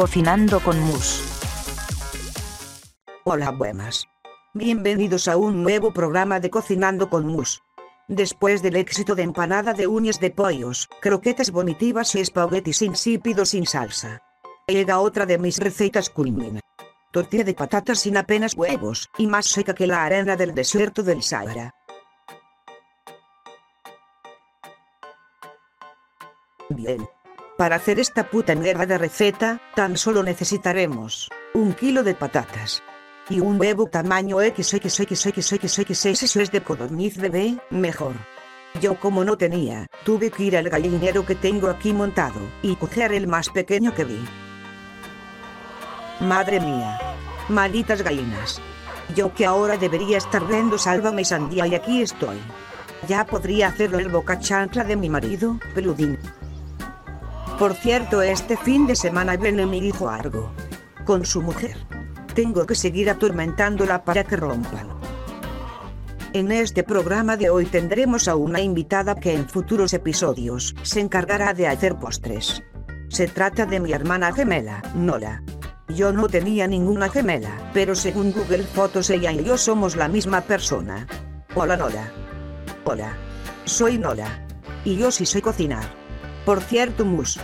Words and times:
Cocinando 0.00 0.60
con 0.60 0.80
Mus. 0.80 1.20
Hola 3.24 3.50
buenas. 3.50 4.08
Bienvenidos 4.54 5.28
a 5.28 5.36
un 5.36 5.62
nuevo 5.62 5.92
programa 5.92 6.40
de 6.40 6.48
Cocinando 6.48 7.10
con 7.10 7.26
Mus. 7.26 7.62
Después 8.08 8.62
del 8.62 8.76
éxito 8.76 9.14
de 9.14 9.24
empanada 9.24 9.74
de 9.74 9.86
uñas 9.86 10.18
de 10.18 10.30
pollos, 10.30 10.88
croquetas 11.02 11.50
vomitivas 11.50 12.14
y 12.14 12.20
espaguetis 12.20 12.80
insípidos 12.80 13.50
sin 13.50 13.66
salsa. 13.66 14.22
Llega 14.68 15.00
otra 15.00 15.26
de 15.26 15.36
mis 15.36 15.58
recetas 15.58 16.08
culmina. 16.08 16.60
Tortilla 17.12 17.44
de 17.44 17.52
patatas 17.52 17.98
sin 17.98 18.16
apenas 18.16 18.54
huevos, 18.56 19.10
y 19.18 19.26
más 19.26 19.44
seca 19.44 19.74
que 19.74 19.86
la 19.86 20.02
arena 20.02 20.34
del 20.34 20.54
desierto 20.54 21.02
del 21.02 21.22
Sahara. 21.22 21.74
Bien. 26.70 27.06
Para 27.60 27.76
hacer 27.76 28.00
esta 28.00 28.24
puta 28.24 28.54
mierda 28.54 28.86
de 28.86 28.96
receta, 28.96 29.60
tan 29.74 29.98
solo 29.98 30.22
necesitaremos 30.22 31.28
un 31.52 31.74
kilo 31.74 32.02
de 32.02 32.14
patatas 32.14 32.82
y 33.28 33.40
un 33.40 33.60
huevo 33.60 33.84
tamaño 33.84 34.38
XXXXXXX 34.40 35.98
si 35.98 36.40
es 36.40 36.50
de 36.50 36.62
codorniz 36.62 37.18
bebé, 37.18 37.58
mejor. 37.68 38.14
Yo 38.80 38.98
como 38.98 39.26
no 39.26 39.36
tenía, 39.36 39.88
tuve 40.06 40.30
que 40.30 40.44
ir 40.44 40.56
al 40.56 40.70
gallinero 40.70 41.26
que 41.26 41.34
tengo 41.34 41.68
aquí 41.68 41.92
montado 41.92 42.40
y 42.62 42.76
coger 42.76 43.12
el 43.12 43.26
más 43.26 43.50
pequeño 43.50 43.94
que 43.94 44.04
vi. 44.06 44.24
Madre 46.20 46.60
mía. 46.60 46.98
Malditas 47.50 48.00
gallinas. 48.00 48.58
Yo 49.14 49.34
que 49.34 49.44
ahora 49.44 49.76
debería 49.76 50.16
estar 50.16 50.46
viendo 50.46 50.78
Sálvame 50.78 51.26
Sandía 51.26 51.66
y 51.66 51.74
aquí 51.74 52.00
estoy. 52.00 52.38
Ya 53.06 53.26
podría 53.26 53.68
hacerlo 53.68 53.98
el 53.98 54.08
boca 54.08 54.38
chancla 54.38 54.82
de 54.82 54.96
mi 54.96 55.10
marido, 55.10 55.60
peludín. 55.74 56.16
Por 57.60 57.74
cierto, 57.74 58.22
este 58.22 58.56
fin 58.56 58.86
de 58.86 58.96
semana 58.96 59.36
viene 59.36 59.66
mi 59.66 59.76
hijo 59.86 60.08
Argo. 60.08 60.50
Con 61.04 61.26
su 61.26 61.42
mujer. 61.42 61.76
Tengo 62.34 62.64
que 62.64 62.74
seguir 62.74 63.10
atormentándola 63.10 64.02
para 64.02 64.24
que 64.24 64.36
rompan. 64.36 64.88
En 66.32 66.52
este 66.52 66.84
programa 66.84 67.36
de 67.36 67.50
hoy 67.50 67.66
tendremos 67.66 68.28
a 68.28 68.36
una 68.36 68.62
invitada 68.62 69.14
que 69.14 69.34
en 69.34 69.46
futuros 69.46 69.92
episodios 69.92 70.74
se 70.84 71.00
encargará 71.00 71.52
de 71.52 71.68
hacer 71.68 71.96
postres. 71.96 72.62
Se 73.10 73.28
trata 73.28 73.66
de 73.66 73.78
mi 73.78 73.92
hermana 73.92 74.32
gemela, 74.32 74.80
Nola. 74.94 75.42
Yo 75.86 76.14
no 76.14 76.28
tenía 76.28 76.66
ninguna 76.66 77.10
gemela, 77.10 77.70
pero 77.74 77.94
según 77.94 78.32
Google 78.32 78.62
Fotos 78.62 79.10
ella 79.10 79.32
y 79.32 79.44
yo 79.44 79.58
somos 79.58 79.96
la 79.96 80.08
misma 80.08 80.40
persona. 80.40 81.06
Hola 81.54 81.76
Nola. 81.76 82.10
Hola. 82.86 83.18
Soy 83.66 83.98
Nola. 83.98 84.46
Y 84.82 84.96
yo 84.96 85.10
sí 85.10 85.26
sé 85.26 85.42
cocinar. 85.42 85.99
Por 86.50 86.62
cierto, 86.62 87.04
Mus. 87.04 87.38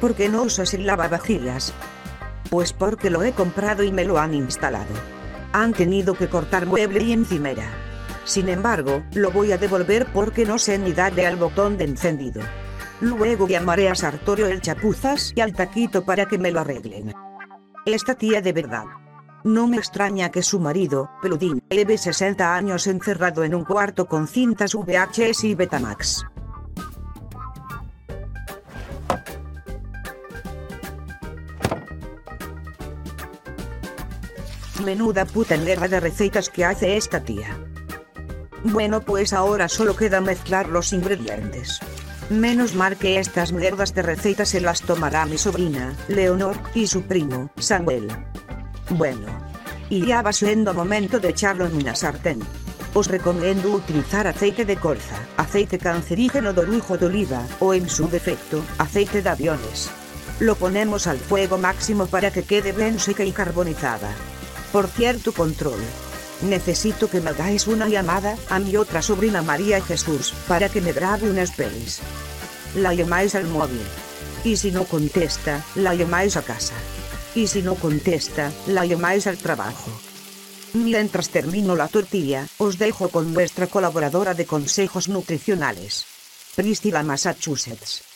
¿Por 0.00 0.16
qué 0.16 0.28
no 0.28 0.42
usas 0.42 0.74
el 0.74 0.84
lavavajillas? 0.84 1.72
Pues 2.50 2.72
porque 2.72 3.08
lo 3.08 3.22
he 3.22 3.30
comprado 3.30 3.84
y 3.84 3.92
me 3.92 4.04
lo 4.04 4.18
han 4.18 4.34
instalado. 4.34 4.92
Han 5.52 5.72
tenido 5.72 6.14
que 6.14 6.26
cortar 6.26 6.66
mueble 6.66 7.04
y 7.04 7.12
encimera. 7.12 7.70
Sin 8.24 8.48
embargo, 8.48 9.04
lo 9.12 9.30
voy 9.30 9.52
a 9.52 9.58
devolver 9.58 10.06
porque 10.12 10.44
no 10.44 10.58
sé 10.58 10.76
ni 10.76 10.92
darle 10.92 11.24
al 11.24 11.36
botón 11.36 11.78
de 11.78 11.84
encendido. 11.84 12.42
Luego 13.00 13.46
llamaré 13.46 13.90
a 13.90 13.94
Sartorio 13.94 14.48
el 14.48 14.60
Chapuzas 14.60 15.32
y 15.36 15.40
al 15.40 15.52
Taquito 15.52 16.04
para 16.04 16.26
que 16.26 16.38
me 16.38 16.50
lo 16.50 16.58
arreglen. 16.58 17.14
Esta 17.86 18.16
tía 18.16 18.40
de 18.40 18.52
verdad. 18.52 18.86
No 19.44 19.68
me 19.68 19.76
extraña 19.76 20.32
que 20.32 20.42
su 20.42 20.58
marido, 20.58 21.08
Peludín, 21.22 21.62
lleve 21.70 21.96
60 21.96 22.56
años 22.56 22.88
encerrado 22.88 23.44
en 23.44 23.54
un 23.54 23.64
cuarto 23.64 24.06
con 24.06 24.26
cintas 24.26 24.74
VHS 24.74 25.44
y 25.44 25.54
Betamax. 25.54 26.26
Menuda 34.80 35.24
puta 35.24 35.56
mierda 35.56 35.88
de 35.88 36.00
recetas 36.00 36.48
que 36.48 36.64
hace 36.64 36.96
esta 36.96 37.20
tía. 37.20 37.58
Bueno 38.64 39.00
pues 39.00 39.32
ahora 39.32 39.68
solo 39.68 39.96
queda 39.96 40.20
mezclar 40.20 40.68
los 40.68 40.92
ingredientes. 40.92 41.80
Menos 42.30 42.74
mal 42.74 42.96
que 42.96 43.18
estas 43.18 43.52
mierdas 43.52 43.94
de 43.94 44.02
recetas 44.02 44.50
se 44.50 44.60
las 44.60 44.82
tomará 44.82 45.24
mi 45.24 45.38
sobrina, 45.38 45.94
Leonor, 46.08 46.56
y 46.74 46.86
su 46.86 47.02
primo, 47.02 47.50
Samuel. 47.58 48.08
Bueno. 48.90 49.26
Y 49.88 50.04
ya 50.04 50.20
va 50.20 50.32
siendo 50.32 50.74
momento 50.74 51.18
de 51.18 51.30
echarlo 51.30 51.66
en 51.66 51.74
una 51.74 51.94
sartén. 51.94 52.40
Os 52.92 53.08
recomiendo 53.08 53.70
utilizar 53.70 54.26
aceite 54.26 54.64
de 54.64 54.76
colza, 54.76 55.16
aceite 55.38 55.78
cancerígeno 55.78 56.52
de 56.52 56.66
lujo 56.66 56.98
de 56.98 57.06
oliva, 57.06 57.42
o 57.60 57.72
en 57.72 57.88
su 57.88 58.08
defecto, 58.08 58.62
aceite 58.76 59.22
de 59.22 59.30
aviones. 59.30 59.90
Lo 60.40 60.54
ponemos 60.54 61.06
al 61.06 61.18
fuego 61.18 61.56
máximo 61.56 62.06
para 62.06 62.30
que 62.30 62.42
quede 62.42 62.72
bien 62.72 62.98
seca 62.98 63.24
y 63.24 63.32
carbonizada. 63.32 64.10
Por 64.72 64.88
cierto 64.88 65.32
control. 65.32 65.80
Necesito 66.42 67.10
que 67.10 67.20
me 67.20 67.30
hagáis 67.30 67.66
una 67.66 67.88
llamada 67.88 68.36
a 68.48 68.58
mi 68.58 68.76
otra 68.76 69.02
sobrina 69.02 69.42
María 69.42 69.80
Jesús 69.80 70.34
para 70.46 70.68
que 70.68 70.80
me 70.80 70.92
grabe 70.92 71.30
unas 71.30 71.50
pelis. 71.52 72.00
La 72.76 72.94
llamáis 72.94 73.34
al 73.34 73.46
móvil. 73.46 73.82
Y 74.44 74.56
si 74.56 74.70
no 74.70 74.84
contesta, 74.84 75.64
la 75.74 75.94
llamáis 75.94 76.36
a 76.36 76.42
casa. 76.42 76.74
Y 77.34 77.46
si 77.46 77.62
no 77.62 77.74
contesta, 77.74 78.52
la 78.66 78.84
llamáis 78.84 79.26
al 79.26 79.38
trabajo. 79.38 79.90
Mientras 80.74 81.30
termino 81.30 81.74
la 81.74 81.88
tortilla, 81.88 82.46
os 82.58 82.78
dejo 82.78 83.08
con 83.08 83.32
nuestra 83.32 83.66
colaboradora 83.66 84.34
de 84.34 84.46
consejos 84.46 85.08
nutricionales. 85.08 86.04
Priscilla 86.54 87.02
Massachusetts. 87.02 88.07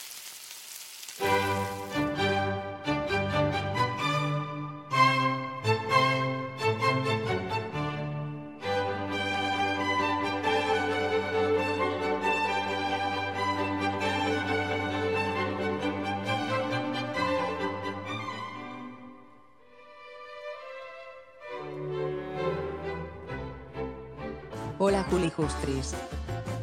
Hola 24.84 25.04
Juli 25.04 25.30
Justris. 25.30 25.94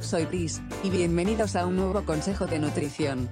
Soy 0.02 0.26
Pris, 0.26 0.62
y 0.84 0.90
bienvenidos 0.90 1.56
a 1.56 1.66
un 1.66 1.78
nuevo 1.78 2.04
consejo 2.04 2.48
de 2.48 2.60
nutrición. 2.60 3.30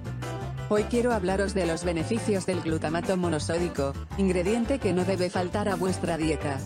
Hoy 0.70 0.84
quiero 0.84 1.12
hablaros 1.12 1.52
de 1.52 1.66
los 1.66 1.84
beneficios 1.84 2.46
del 2.46 2.62
glutamato 2.62 3.14
monosódico, 3.18 3.92
ingrediente 4.16 4.78
que 4.78 4.94
no 4.94 5.04
debe 5.04 5.28
faltar 5.28 5.68
a 5.68 5.74
vuestra 5.74 6.16
dieta. 6.16 6.56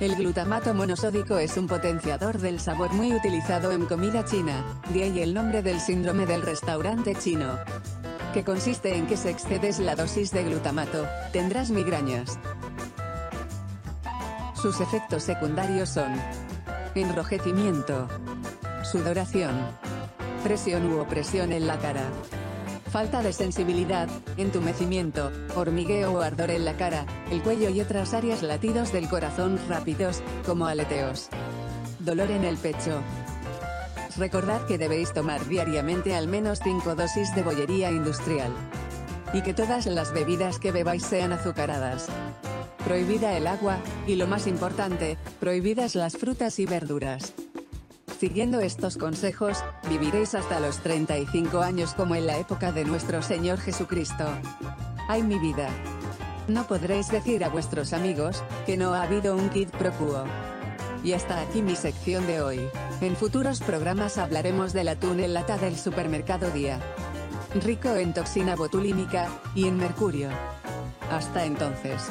El 0.00 0.16
glutamato 0.16 0.72
monosódico 0.72 1.36
es 1.36 1.58
un 1.58 1.66
potenciador 1.66 2.38
del 2.38 2.58
sabor 2.58 2.90
muy 2.94 3.12
utilizado 3.12 3.70
en 3.70 3.84
comida 3.84 4.24
china, 4.24 4.64
de 4.88 5.02
ahí 5.02 5.20
el 5.20 5.34
nombre 5.34 5.60
del 5.60 5.78
síndrome 5.78 6.24
del 6.24 6.40
restaurante 6.40 7.16
chino. 7.16 7.58
Que 8.32 8.44
consiste 8.44 8.96
en 8.96 9.06
que 9.06 9.18
si 9.18 9.28
excedes 9.28 9.78
la 9.78 9.94
dosis 9.94 10.30
de 10.30 10.42
glutamato, 10.44 11.06
tendrás 11.34 11.68
migrañas. 11.68 12.38
Sus 14.54 14.80
efectos 14.80 15.22
secundarios 15.22 15.90
son 15.90 16.14
enrojecimiento, 16.98 18.08
sudoración, 18.82 19.54
presión 20.42 20.92
u 20.92 21.00
opresión 21.00 21.52
en 21.52 21.66
la 21.66 21.78
cara, 21.78 22.02
falta 22.90 23.22
de 23.22 23.32
sensibilidad, 23.32 24.08
entumecimiento, 24.36 25.30
hormigueo 25.54 26.12
o 26.12 26.20
ardor 26.22 26.50
en 26.50 26.64
la 26.64 26.76
cara, 26.76 27.06
el 27.30 27.42
cuello 27.42 27.68
y 27.68 27.80
otras 27.80 28.14
áreas 28.14 28.42
latidos 28.42 28.92
del 28.92 29.08
corazón 29.08 29.58
rápidos, 29.68 30.22
como 30.46 30.66
aleteos, 30.66 31.28
dolor 32.00 32.30
en 32.30 32.44
el 32.44 32.56
pecho. 32.56 33.00
Recordad 34.16 34.66
que 34.66 34.78
debéis 34.78 35.12
tomar 35.12 35.46
diariamente 35.46 36.16
al 36.16 36.26
menos 36.26 36.60
5 36.64 36.94
dosis 36.94 37.34
de 37.34 37.42
bollería 37.42 37.90
industrial. 37.90 38.52
Y 39.32 39.42
que 39.42 39.52
todas 39.52 39.86
las 39.86 40.12
bebidas 40.12 40.58
que 40.58 40.72
bebáis 40.72 41.04
sean 41.04 41.32
azucaradas 41.32 42.08
prohibida 42.88 43.36
el 43.36 43.46
agua, 43.46 43.76
y 44.06 44.14
lo 44.14 44.26
más 44.26 44.46
importante, 44.46 45.18
prohibidas 45.40 45.94
las 45.94 46.16
frutas 46.16 46.58
y 46.58 46.64
verduras. 46.64 47.34
Siguiendo 48.18 48.60
estos 48.60 48.96
consejos, 48.96 49.62
viviréis 49.90 50.34
hasta 50.34 50.58
los 50.58 50.78
35 50.78 51.60
años 51.60 51.92
como 51.92 52.14
en 52.14 52.26
la 52.26 52.38
época 52.38 52.72
de 52.72 52.86
nuestro 52.86 53.20
Señor 53.20 53.58
Jesucristo. 53.58 54.24
¡Ay 55.06 55.22
mi 55.22 55.38
vida! 55.38 55.68
No 56.48 56.66
podréis 56.66 57.10
decir 57.10 57.44
a 57.44 57.50
vuestros 57.50 57.92
amigos, 57.92 58.42
que 58.64 58.78
no 58.78 58.94
ha 58.94 59.02
habido 59.02 59.36
un 59.36 59.50
kit 59.50 59.68
pro 59.68 59.92
quo. 59.92 60.24
Y 61.04 61.12
hasta 61.12 61.42
aquí 61.42 61.60
mi 61.60 61.76
sección 61.76 62.26
de 62.26 62.40
hoy. 62.40 62.60
En 63.02 63.16
futuros 63.16 63.60
programas 63.60 64.16
hablaremos 64.16 64.72
del 64.72 64.88
atún 64.88 65.20
en 65.20 65.34
lata 65.34 65.58
del 65.58 65.76
supermercado 65.76 66.50
Día. 66.52 66.80
Rico 67.62 67.94
en 67.96 68.14
toxina 68.14 68.56
botulínica, 68.56 69.28
y 69.54 69.68
en 69.68 69.76
mercurio. 69.76 70.30
Hasta 71.10 71.44
entonces. 71.44 72.08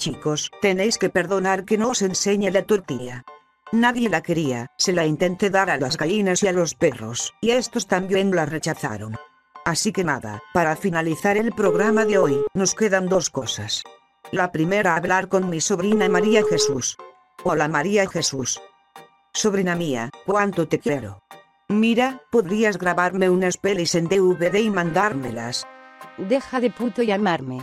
Chicos, 0.00 0.50
tenéis 0.62 0.96
que 0.96 1.10
perdonar 1.10 1.66
que 1.66 1.76
no 1.76 1.90
os 1.90 2.00
enseñe 2.00 2.50
la 2.50 2.62
tortilla. 2.62 3.22
Nadie 3.70 4.08
la 4.08 4.22
quería, 4.22 4.68
se 4.78 4.94
la 4.94 5.04
intenté 5.04 5.50
dar 5.50 5.68
a 5.68 5.76
las 5.76 5.98
gallinas 5.98 6.42
y 6.42 6.48
a 6.48 6.52
los 6.52 6.74
perros, 6.74 7.34
y 7.42 7.50
estos 7.50 7.86
también 7.86 8.34
la 8.34 8.46
rechazaron. 8.46 9.18
Así 9.66 9.92
que 9.92 10.02
nada, 10.02 10.42
para 10.54 10.74
finalizar 10.74 11.36
el 11.36 11.52
programa 11.52 12.06
de 12.06 12.16
hoy, 12.16 12.40
nos 12.54 12.74
quedan 12.74 13.08
dos 13.08 13.28
cosas. 13.28 13.84
La 14.32 14.50
primera, 14.52 14.96
hablar 14.96 15.28
con 15.28 15.50
mi 15.50 15.60
sobrina 15.60 16.08
María 16.08 16.42
Jesús. 16.48 16.96
Hola 17.44 17.68
María 17.68 18.08
Jesús. 18.08 18.58
Sobrina 19.34 19.76
mía, 19.76 20.08
cuánto 20.24 20.66
te 20.66 20.78
quiero. 20.78 21.22
Mira, 21.68 22.22
podrías 22.32 22.78
grabarme 22.78 23.28
unas 23.28 23.58
pelis 23.58 23.94
en 23.94 24.08
DVD 24.08 24.54
y 24.60 24.70
mandármelas. 24.70 25.66
Deja 26.16 26.58
de 26.58 26.70
puto 26.70 27.02
llamarme. 27.02 27.60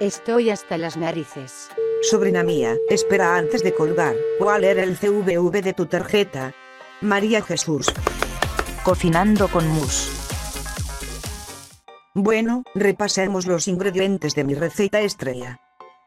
Estoy 0.00 0.50
hasta 0.50 0.76
las 0.76 0.98
narices. 0.98 1.70
Sobrina 2.02 2.42
mía, 2.42 2.76
espera 2.90 3.34
antes 3.34 3.62
de 3.62 3.72
colgar, 3.72 4.14
¿cuál 4.38 4.64
era 4.64 4.82
el 4.82 4.98
CVV 4.98 5.62
de 5.62 5.72
tu 5.72 5.86
tarjeta? 5.86 6.52
María 7.00 7.40
Jesús. 7.40 7.86
Cocinando 8.82 9.48
con 9.48 9.66
mus. 9.66 10.10
Bueno, 12.12 12.62
repasemos 12.74 13.46
los 13.46 13.68
ingredientes 13.68 14.34
de 14.34 14.44
mi 14.44 14.54
receta 14.54 15.00
estrella. 15.00 15.60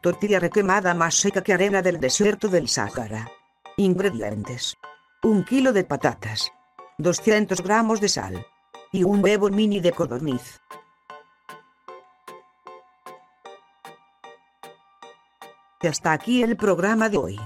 Tortilla 0.03 0.39
requemada 0.39 0.93
más 0.93 1.15
seca 1.15 1.41
que 1.41 1.53
arena 1.53 1.81
del 1.81 1.99
desierto 1.99 2.47
del 2.47 2.69
Sáhara. 2.69 3.31
Ingredientes. 3.75 4.77
Un 5.23 5.43
kilo 5.43 5.73
de 5.73 5.83
patatas. 5.83 6.51
200 6.99 7.63
gramos 7.63 8.01
de 8.01 8.09
sal. 8.09 8.45
Y 8.91 9.03
un 9.03 9.23
huevo 9.23 9.49
mini 9.49 9.79
de 9.79 9.93
codorniz. 9.93 10.59
Hasta 15.87 16.11
aquí 16.11 16.43
el 16.43 16.57
programa 16.57 17.09
de 17.09 17.17
hoy. 17.17 17.39